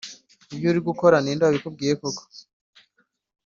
ibyo 0.53 0.67
uri 0.71 0.79
gukora 0.87 1.15
ninde 1.23 1.43
wabikubwiye 1.43 1.93
koko. 2.01 2.23